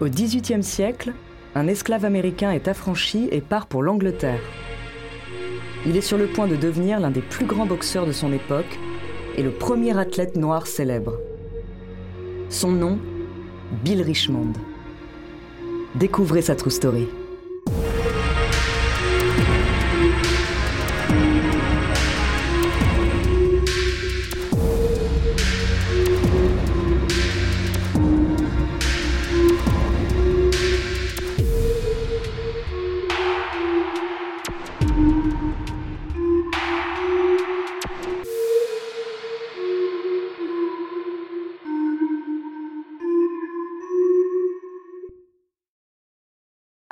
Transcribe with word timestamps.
Au 0.00 0.06
XVIIIe 0.06 0.64
siècle, 0.64 1.12
un 1.54 1.68
esclave 1.68 2.04
américain 2.04 2.50
est 2.50 2.66
affranchi 2.66 3.28
et 3.30 3.40
part 3.40 3.66
pour 3.66 3.82
l'Angleterre. 3.82 4.40
Il 5.86 5.96
est 5.96 6.00
sur 6.00 6.18
le 6.18 6.26
point 6.26 6.48
de 6.48 6.56
devenir 6.56 6.98
l'un 6.98 7.12
des 7.12 7.20
plus 7.20 7.46
grands 7.46 7.66
boxeurs 7.66 8.06
de 8.06 8.12
son 8.12 8.32
époque 8.32 8.78
et 9.36 9.42
le 9.42 9.52
premier 9.52 9.96
athlète 9.96 10.36
noir 10.36 10.66
célèbre. 10.66 11.14
Son 12.48 12.72
nom, 12.72 12.98
Bill 13.84 14.02
Richmond. 14.02 14.54
Découvrez 15.94 16.42
sa 16.42 16.56
true 16.56 16.70
story. 16.70 17.06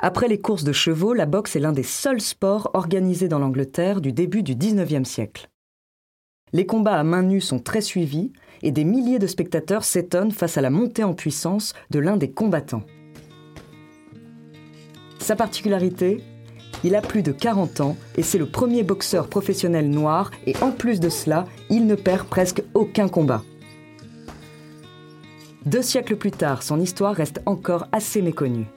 Après 0.05 0.27
les 0.27 0.37
courses 0.37 0.65
de 0.65 0.73
chevaux, 0.73 1.13
la 1.13 1.25
boxe 1.25 1.55
est 1.55 1.61
l'un 1.61 1.71
des 1.71 1.81
seuls 1.81 2.19
sports 2.19 2.69
organisés 2.73 3.29
dans 3.29 3.39
l'Angleterre 3.39 4.01
du 4.01 4.11
début 4.11 4.43
du 4.43 4.53
XIXe 4.53 5.07
siècle. 5.07 5.49
Les 6.51 6.65
combats 6.65 6.99
à 6.99 7.03
main 7.05 7.23
nue 7.23 7.39
sont 7.39 7.59
très 7.59 7.79
suivis 7.79 8.33
et 8.63 8.73
des 8.73 8.83
milliers 8.83 9.17
de 9.17 9.27
spectateurs 9.27 9.85
s'étonnent 9.85 10.33
face 10.33 10.57
à 10.57 10.61
la 10.61 10.69
montée 10.69 11.05
en 11.05 11.13
puissance 11.13 11.73
de 11.89 11.99
l'un 11.99 12.17
des 12.17 12.29
combattants. 12.29 12.83
Sa 15.19 15.37
particularité 15.37 16.21
Il 16.83 16.95
a 16.95 17.01
plus 17.01 17.23
de 17.23 17.31
40 17.31 17.79
ans 17.79 17.95
et 18.17 18.23
c'est 18.23 18.37
le 18.37 18.45
premier 18.45 18.83
boxeur 18.83 19.29
professionnel 19.29 19.89
noir 19.89 20.31
et 20.45 20.57
en 20.61 20.71
plus 20.71 20.99
de 20.99 21.07
cela, 21.07 21.45
il 21.69 21.87
ne 21.87 21.95
perd 21.95 22.27
presque 22.27 22.61
aucun 22.73 23.07
combat. 23.07 23.41
Deux 25.65 25.81
siècles 25.81 26.17
plus 26.17 26.31
tard, 26.31 26.61
son 26.61 26.81
histoire 26.81 27.15
reste 27.15 27.39
encore 27.45 27.87
assez 27.93 28.21
méconnue. 28.21 28.67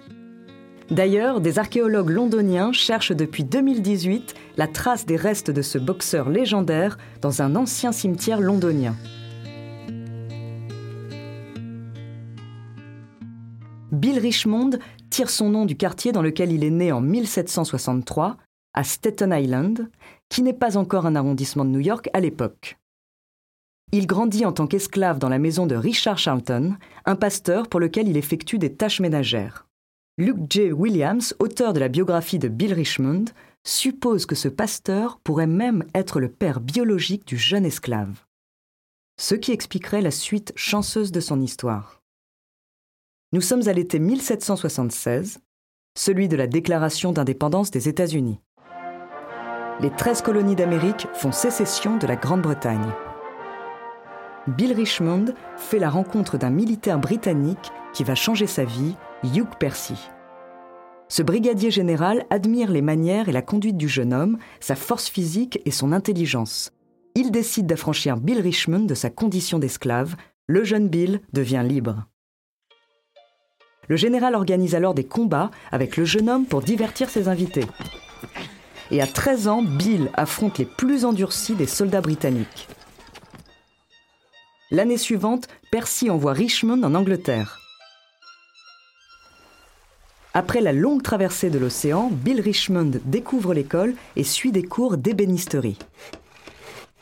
D'ailleurs, 0.91 1.41
des 1.41 1.59
archéologues 1.59 2.11
londoniens 2.11 2.73
cherchent 2.73 3.13
depuis 3.13 3.43
2018 3.43 4.35
la 4.57 4.69
trace 4.69 5.05
des 5.05 5.17
restes 5.17 5.51
de 5.51 5.63
ce 5.63 5.79
boxeur 5.79 6.29
légendaire 6.29 6.97
dans 7.21 7.43
un 7.43 7.57
ancien 7.57 7.91
cimetière 7.91 8.41
londonien. 8.41 8.95
Bill 13.91 14.19
Richmond 14.19 14.71
tire 15.11 15.31
son 15.31 15.51
nom 15.51 15.65
du 15.65 15.77
quartier 15.77 16.13
dans 16.13 16.23
lequel 16.23 16.53
il 16.53 16.63
est 16.63 16.71
né 16.71 16.93
en 16.93 17.01
1763, 17.01 18.37
à 18.75 18.85
Staten 18.85 19.33
Island, 19.33 19.89
qui 20.29 20.43
n'est 20.43 20.53
pas 20.53 20.77
encore 20.77 21.07
un 21.07 21.17
arrondissement 21.17 21.65
de 21.65 21.71
New 21.71 21.81
York 21.81 22.11
à 22.13 22.21
l'époque. 22.21 22.79
Il 23.93 24.07
grandit 24.07 24.45
en 24.45 24.53
tant 24.53 24.67
qu'esclave 24.67 25.19
dans 25.19 25.29
la 25.29 25.39
maison 25.39 25.67
de 25.67 25.75
Richard 25.75 26.19
Charlton, 26.19 26.77
un 27.07 27.17
pasteur 27.17 27.69
pour 27.69 27.81
lequel 27.81 28.09
il 28.09 28.17
effectue 28.17 28.59
des 28.59 28.75
tâches 28.75 29.01
ménagères. 29.01 29.67
Luke 30.19 30.47
J. 30.49 30.73
Williams, 30.73 31.35
auteur 31.41 31.75
de 31.75 31.79
la 31.79 31.89
biographie 31.89 32.39
de 32.39 32.49
Bill 32.49 32.73
Richmond, 32.73 33.27
suppose 33.65 34.25
que 34.25 34.35
ce 34.35 34.49
pasteur 34.49 35.19
pourrait 35.23 35.47
même 35.47 35.85
être 35.95 36.21
le 36.21 36.31
père 36.31 36.61
biologique 36.61 37.27
du 37.27 37.37
jeune 37.37 37.67
esclave. 37.67 38.25
Ce 39.21 39.35
qui 39.35 39.53
expliquerait 39.53 40.01
la 40.01 40.11
suite 40.11 40.55
chanceuse 40.57 41.13
de 41.13 41.21
son 41.21 41.43
histoire. 41.43 42.01
Nous 43.35 43.43
sommes 43.43 43.69
à 43.69 43.75
l'été 43.75 43.99
1776, 43.99 45.41
celui 45.99 46.29
de 46.29 46.37
la 46.37 46.47
déclaration 46.47 47.13
d'indépendance 47.13 47.71
des 47.71 47.91
États-Unis. 47.91 48.41
Les 49.81 49.91
13 49.91 50.23
colonies 50.23 50.57
d'Amérique 50.57 51.09
font 51.13 51.33
sécession 51.33 51.99
de 51.99 52.07
la 52.07 52.17
Grande-Bretagne. 52.17 52.91
Bill 54.47 54.73
Richmond 54.73 55.35
fait 55.59 55.79
la 55.79 55.91
rencontre 55.91 56.39
d'un 56.39 56.49
militaire 56.49 56.99
britannique 56.99 57.71
qui 57.93 58.03
va 58.03 58.15
changer 58.15 58.47
sa 58.47 58.65
vie 58.65 58.97
Hugh 59.25 59.49
Percy. 59.59 59.97
Ce 61.09 61.23
brigadier 61.23 61.71
général 61.71 62.27
admire 62.31 62.71
les 62.71 62.83
manières 62.83 63.29
et 63.29 63.33
la 63.33 63.43
conduite 63.43 63.77
du 63.77 63.89
jeune 63.89 64.13
homme, 64.13 64.39
sa 64.61 64.77
force 64.77 65.09
physique 65.09 65.61
et 65.65 65.71
son 65.71 65.93
intelligence. 65.93 66.73
Il 67.15 67.31
décide 67.31 67.67
d'affranchir 67.67 68.19
Bill 68.19 68.41
Richmond 68.41 68.81
de 68.81 68.95
sa 68.95 69.09
condition 69.09 69.59
d'esclave. 69.59 70.17
Le 70.47 70.65
jeune 70.65 70.89
Bill 70.89 71.23
devient 71.33 71.65
libre. 71.67 72.05
Le 73.89 73.97
général 73.97 74.35
organise 74.35 74.75
alors 74.75 74.95
des 74.95 75.05
combats 75.05 75.51
avec 75.73 75.97
le 75.97 76.05
jeune 76.05 76.29
homme 76.29 76.45
pour 76.45 76.61
divertir 76.61 77.09
ses 77.09 77.29
invités. 77.29 77.65
Et 78.91 79.01
à 79.01 79.07
13 79.07 79.49
ans, 79.49 79.63
Bill 79.63 80.11
affronte 80.15 80.59
les 80.59 80.67
plus 80.67 81.05
endurcis 81.05 81.55
des 81.55 81.67
soldats 81.67 82.03
britanniques. 82.03 82.69
L'année 84.71 84.99
suivante, 84.99 85.49
Percy 85.71 86.11
envoie 86.11 86.33
Richmond 86.33 86.83
en 86.83 86.95
Angleterre. 86.95 87.66
Après 90.39 90.61
la 90.61 90.75
longue 90.75 91.03
traversée 91.03 91.49
de 91.49 91.59
l'océan, 91.59 92.11
Bill 92.11 92.43
Richmond 92.43 92.91
découvre 93.07 93.55
l'école 93.55 93.95
et 94.17 94.23
suit 94.23 94.53
des 94.53 94.65
cours 94.65 94.99
d'ébénisterie. 94.99 95.79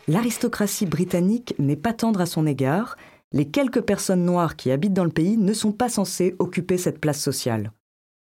L'aristocratie 0.07 0.87
britannique 0.87 1.53
n'est 1.59 1.75
pas 1.75 1.93
tendre 1.93 2.21
à 2.21 2.27
son 2.27 2.47
égard, 2.47 2.97
les 3.33 3.49
quelques 3.49 3.81
personnes 3.81 4.25
noires 4.25 4.55
qui 4.55 4.71
habitent 4.71 4.93
dans 4.93 5.03
le 5.03 5.11
pays 5.11 5.37
ne 5.37 5.53
sont 5.53 5.73
pas 5.73 5.89
censées 5.89 6.37
occuper 6.39 6.79
cette 6.79 7.01
place 7.01 7.21
sociale. 7.21 7.73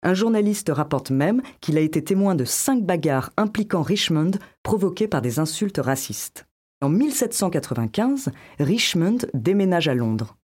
Un 0.02 0.16
journaliste 0.16 0.72
rapporte 0.74 1.12
même 1.12 1.44
qu'il 1.62 1.78
a 1.78 1.82
été 1.82 2.04
témoin 2.04 2.34
de 2.34 2.44
cinq 2.44 2.84
bagarres 2.84 3.30
impliquant 3.38 3.84
Richmond 3.84 4.32
provoquées 4.64 5.08
par 5.08 5.22
des 5.22 5.38
insultes 5.38 5.78
racistes. 5.78 6.48
En 6.82 6.90
1795, 6.90 8.32
Richmond 8.60 9.20
déménage 9.36 9.88
à 9.88 9.94
Londres. 9.94 10.38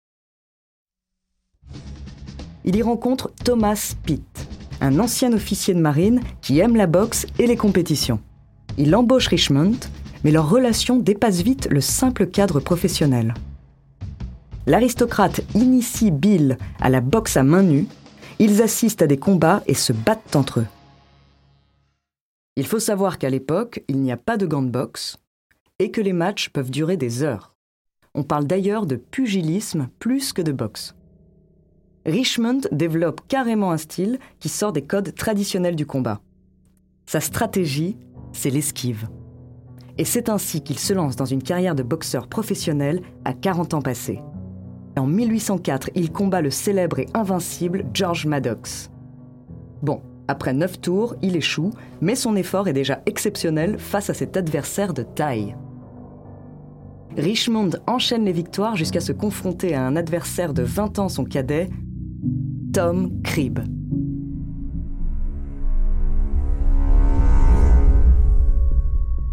Il 2.65 2.75
y 2.75 2.83
rencontre 2.83 3.31
Thomas 3.43 3.95
Pitt, 4.05 4.47
un 4.81 4.99
ancien 4.99 5.33
officier 5.33 5.73
de 5.73 5.79
marine 5.79 6.21
qui 6.41 6.59
aime 6.59 6.75
la 6.75 6.87
boxe 6.87 7.25
et 7.37 7.47
les 7.47 7.57
compétitions. 7.57 8.19
Il 8.77 8.95
embauche 8.95 9.27
Richmond, 9.27 9.77
mais 10.23 10.31
leur 10.31 10.49
relation 10.49 10.97
dépasse 10.97 11.41
vite 11.41 11.67
le 11.69 11.81
simple 11.81 12.27
cadre 12.27 12.59
professionnel. 12.59 13.33
L'aristocrate 14.67 15.41
initie 15.55 16.11
Bill 16.11 16.57
à 16.79 16.89
la 16.89 17.01
boxe 17.01 17.37
à 17.37 17.43
main 17.43 17.63
nue, 17.63 17.87
ils 18.39 18.61
assistent 18.61 19.01
à 19.01 19.07
des 19.07 19.17
combats 19.17 19.63
et 19.67 19.73
se 19.73 19.93
battent 19.93 20.35
entre 20.35 20.61
eux. 20.61 20.67
Il 22.55 22.67
faut 22.67 22.79
savoir 22.79 23.17
qu'à 23.17 23.29
l'époque, 23.29 23.83
il 23.87 23.99
n'y 23.99 24.11
a 24.11 24.17
pas 24.17 24.37
de 24.37 24.45
gants 24.45 24.61
de 24.61 24.69
boxe 24.69 25.17
et 25.79 25.91
que 25.91 26.01
les 26.01 26.13
matchs 26.13 26.49
peuvent 26.49 26.71
durer 26.71 26.97
des 26.97 27.23
heures. 27.23 27.55
On 28.13 28.23
parle 28.23 28.45
d'ailleurs 28.45 28.85
de 28.85 28.95
pugilisme 28.95 29.89
plus 29.99 30.33
que 30.33 30.41
de 30.41 30.51
boxe. 30.51 30.93
Richmond 32.05 32.61
développe 32.71 33.21
carrément 33.27 33.71
un 33.71 33.77
style 33.77 34.19
qui 34.39 34.49
sort 34.49 34.71
des 34.71 34.83
codes 34.83 35.13
traditionnels 35.15 35.75
du 35.75 35.85
combat. 35.85 36.21
Sa 37.05 37.19
stratégie, 37.19 37.97
c'est 38.31 38.49
l'esquive. 38.49 39.07
Et 39.97 40.05
c'est 40.05 40.29
ainsi 40.29 40.61
qu'il 40.61 40.79
se 40.79 40.93
lance 40.93 41.15
dans 41.15 41.25
une 41.25 41.43
carrière 41.43 41.75
de 41.75 41.83
boxeur 41.83 42.27
professionnel 42.27 43.01
à 43.25 43.33
40 43.33 43.73
ans 43.73 43.81
passés. 43.81 44.21
En 44.97 45.05
1804, 45.05 45.91
il 45.95 46.11
combat 46.11 46.41
le 46.41 46.51
célèbre 46.51 46.99
et 46.99 47.07
invincible 47.13 47.85
George 47.93 48.25
Maddox. 48.25 48.91
Bon, 49.81 50.01
après 50.27 50.53
9 50.53 50.79
tours, 50.81 51.15
il 51.21 51.35
échoue, 51.35 51.71
mais 52.01 52.15
son 52.15 52.35
effort 52.35 52.67
est 52.67 52.73
déjà 52.73 53.01
exceptionnel 53.05 53.79
face 53.79 54.09
à 54.09 54.13
cet 54.13 54.37
adversaire 54.37 54.93
de 54.93 55.03
taille. 55.03 55.55
Richmond 57.17 57.71
enchaîne 57.87 58.25
les 58.25 58.31
victoires 58.31 58.75
jusqu'à 58.75 59.01
se 59.01 59.11
confronter 59.11 59.73
à 59.73 59.85
un 59.85 59.95
adversaire 59.95 60.53
de 60.53 60.63
20 60.63 60.99
ans 60.99 61.09
son 61.09 61.25
cadet, 61.25 61.69
Tom 62.73 63.21
Cribb. 63.23 63.59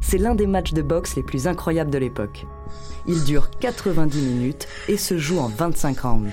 C'est 0.01 0.17
l'un 0.17 0.35
des 0.35 0.47
matchs 0.47 0.73
de 0.73 0.81
boxe 0.81 1.17
les 1.17 1.23
plus 1.23 1.47
incroyables 1.47 1.91
de 1.91 1.99
l'époque. 1.99 2.47
Il 3.07 3.25
dure 3.25 3.51
90 3.61 4.23
minutes 4.23 4.67
et 4.89 4.97
se 4.97 5.19
joue 5.19 5.39
en 5.39 5.49
25 5.49 6.01
rounds. 6.01 6.33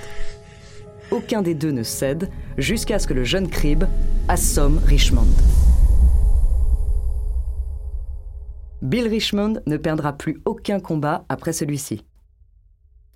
Aucun 1.10 1.42
des 1.42 1.54
deux 1.54 1.72
ne 1.72 1.82
cède 1.82 2.30
jusqu'à 2.56 2.98
ce 2.98 3.06
que 3.06 3.14
le 3.14 3.24
jeune 3.24 3.48
Cribb 3.48 3.84
assomme 4.28 4.80
Richmond. 4.86 5.28
Bill 8.80 9.08
Richmond 9.08 9.60
ne 9.66 9.76
perdra 9.76 10.14
plus 10.14 10.40
aucun 10.46 10.80
combat 10.80 11.26
après 11.28 11.52
celui-ci. 11.52 12.04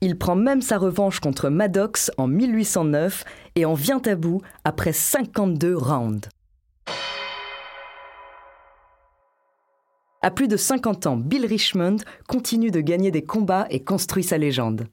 Il 0.00 0.16
prend 0.16 0.36
même 0.36 0.62
sa 0.62 0.78
revanche 0.78 1.20
contre 1.20 1.48
Maddox 1.48 2.10
en 2.18 2.28
1809 2.28 3.24
et 3.56 3.64
en 3.64 3.74
vient 3.74 4.02
à 4.04 4.14
bout 4.14 4.40
après 4.64 4.92
52 4.92 5.76
rounds. 5.76 6.28
À 10.22 10.30
plus 10.30 10.48
de 10.48 10.56
50 10.56 11.06
ans, 11.06 11.16
Bill 11.16 11.46
Richmond 11.46 11.98
continue 12.28 12.70
de 12.70 12.80
gagner 12.80 13.10
des 13.10 13.22
combats 13.22 13.66
et 13.70 13.82
construit 13.82 14.24
sa 14.24 14.38
légende. 14.38 14.88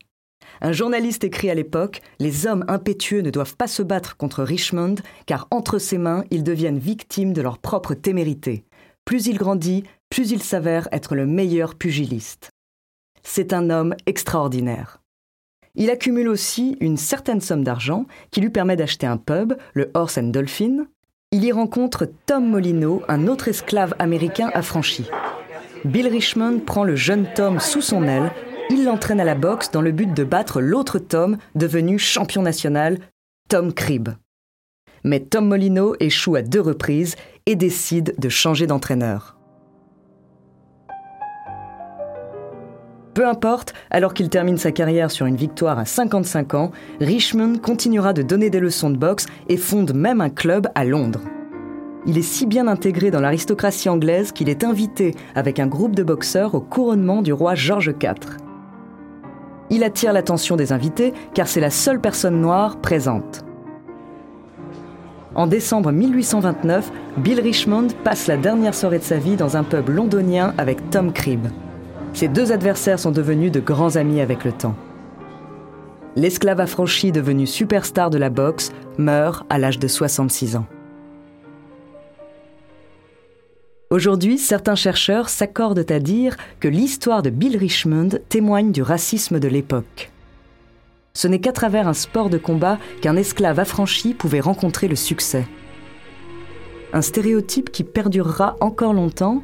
Un 0.62 0.72
journaliste 0.72 1.24
écrit 1.24 1.50
à 1.50 1.56
l'époque 1.56 2.02
Les 2.20 2.48
hommes 2.48 2.64
impétueux 2.68 3.22
ne 3.22 3.32
doivent 3.32 3.56
pas 3.56 3.68
se 3.68 3.84
battre 3.84 4.18
contre 4.18 4.44
Richmond, 4.44 4.96
car 5.26 5.48
entre 5.52 5.80
ses 5.80 5.98
mains, 5.98 6.24
ils 6.32 6.44
deviennent 6.44 6.80
victimes 6.80 7.34
de 7.34 7.42
leur 7.42 7.58
propre 7.58 7.94
témérité. 7.94 8.66
Plus 9.04 9.28
il 9.28 9.38
grandit, 9.38 9.84
plus 10.10 10.32
il 10.32 10.42
s'avère 10.42 10.88
être 10.92 11.16
le 11.16 11.26
meilleur 11.26 11.76
pugiliste. 11.76 12.52
C'est 13.28 13.54
un 13.54 13.72
homme 13.72 13.96
extraordinaire. 14.06 15.02
Il 15.74 15.90
accumule 15.90 16.30
aussi 16.30 16.78
une 16.80 16.96
certaine 16.96 17.42
somme 17.42 17.64
d'argent 17.64 18.06
qui 18.32 18.40
lui 18.40 18.52
permet 18.52 18.78
d'acheter 18.78 19.08
un 19.08 19.18
pub, 19.18 19.54
le 19.74 19.90
Horse 19.94 20.20
and 20.20 20.30
Dolphin. 20.30 20.86
Il 21.32 21.44
y 21.44 21.52
rencontre 21.52 22.08
Tom 22.28 22.48
Molino, 22.48 23.02
un 23.10 23.28
autre 23.28 23.50
esclave 23.50 23.96
américain 24.00 24.52
affranchi. 24.54 25.10
Bill 25.84 26.08
Richmond 26.08 26.60
prend 26.60 26.84
le 26.84 26.96
jeune 26.96 27.28
Tom 27.36 27.60
sous 27.60 27.82
son 27.82 28.04
aile, 28.04 28.32
il 28.70 28.86
l'entraîne 28.86 29.20
à 29.20 29.26
la 29.26 29.36
boxe 29.36 29.72
dans 29.72 29.82
le 29.82 29.92
but 29.92 30.14
de 30.14 30.24
battre 30.24 30.62
l'autre 30.62 31.00
Tom 31.00 31.38
devenu 31.56 32.00
champion 32.00 32.44
national, 32.44 33.00
Tom 33.50 33.74
Cribb. 33.74 34.10
Mais 35.04 35.20
Tom 35.20 35.48
Molino 35.48 35.96
échoue 36.00 36.36
à 36.36 36.42
deux 36.42 36.62
reprises 36.62 37.16
et 37.48 37.56
décide 37.56 38.16
de 38.18 38.30
changer 38.30 38.66
d'entraîneur. 38.66 39.35
Peu 43.16 43.26
importe, 43.26 43.74
alors 43.92 44.14
qu'il 44.14 44.28
termine 44.28 44.58
sa 44.58 44.74
carrière 44.74 45.10
sur 45.10 45.26
une 45.26 45.38
victoire 45.38 45.80
à 45.80 45.86
55 45.86 46.54
ans, 46.54 46.72
Richmond 47.00 47.60
continuera 47.64 48.12
de 48.12 48.22
donner 48.22 48.50
des 48.50 48.60
leçons 48.60 48.90
de 48.90 48.98
boxe 48.98 49.26
et 49.48 49.56
fonde 49.56 49.94
même 49.94 50.20
un 50.20 50.30
club 50.30 50.68
à 50.76 50.84
Londres. 50.84 51.22
Il 52.06 52.18
est 52.18 52.22
si 52.22 52.46
bien 52.46 52.68
intégré 52.68 53.12
dans 53.12 53.22
l'aristocratie 53.22 53.88
anglaise 53.88 54.34
qu'il 54.34 54.50
est 54.50 54.66
invité 54.66 55.16
avec 55.34 55.62
un 55.62 55.68
groupe 55.68 55.96
de 55.96 56.04
boxeurs 56.04 56.56
au 56.56 56.60
couronnement 56.60 57.22
du 57.22 57.32
roi 57.32 57.56
George 57.56 57.94
IV. 58.04 58.38
Il 59.70 59.86
attire 59.86 60.12
l'attention 60.12 60.58
des 60.58 60.74
invités 60.74 61.14
car 61.34 61.48
c'est 61.48 61.62
la 61.62 61.72
seule 61.72 62.02
personne 62.02 62.42
noire 62.42 62.82
présente. 62.82 63.46
En 65.36 65.48
décembre 65.48 65.94
1829, 65.94 66.92
Bill 67.20 67.40
Richmond 67.40 67.88
passe 68.04 68.28
la 68.28 68.36
dernière 68.36 68.76
soirée 68.76 69.00
de 69.00 69.04
sa 69.04 69.18
vie 69.18 69.38
dans 69.38 69.56
un 69.56 69.64
pub 69.64 69.88
londonien 69.88 70.54
avec 70.58 70.90
Tom 70.90 71.14
Cribb. 71.14 71.48
Ces 72.16 72.30
deux 72.30 72.54
adversaires 72.54 72.98
sont 72.98 73.12
devenus 73.12 73.52
de 73.52 73.60
grands 73.60 73.98
amis 73.98 74.22
avec 74.22 74.46
le 74.46 74.54
temps. 74.54 74.78
L'esclave 76.16 76.62
affranchi 76.62 77.12
devenu 77.12 77.46
superstar 77.46 78.10
de 78.10 78.18
la 78.18 78.30
boxe 78.30 78.72
meurt 78.98 79.46
à 79.50 79.58
l'âge 79.58 79.80
de 79.80 79.88
66 79.90 80.56
ans. 80.56 80.66
Aujourd'hui, 83.90 84.38
certains 84.38 84.76
chercheurs 84.76 85.28
s'accordent 85.28 85.92
à 85.92 86.00
dire 86.00 86.38
que 86.62 86.70
l'histoire 86.70 87.22
de 87.22 87.30
Bill 87.30 87.58
Richmond 87.58 88.08
témoigne 88.30 88.72
du 88.72 88.82
racisme 88.82 89.38
de 89.38 89.50
l'époque. 89.50 90.10
Ce 91.14 91.28
n'est 91.28 91.42
qu'à 91.42 91.52
travers 91.52 91.86
un 91.86 91.94
sport 91.94 92.30
de 92.30 92.38
combat 92.38 92.80
qu'un 93.02 93.18
esclave 93.18 93.60
affranchi 93.60 94.14
pouvait 94.14 94.40
rencontrer 94.40 94.88
le 94.88 94.96
succès. 94.96 95.46
Un 96.94 97.02
stéréotype 97.02 97.72
qui 97.72 97.84
perdurera 97.84 98.56
encore 98.62 98.94
longtemps 98.94 99.44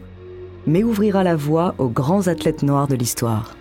mais 0.67 0.83
ouvrira 0.83 1.23
la 1.23 1.35
voie 1.35 1.75
aux 1.77 1.89
grands 1.89 2.27
athlètes 2.27 2.63
noirs 2.63 2.87
de 2.87 2.95
l'histoire. 2.95 3.55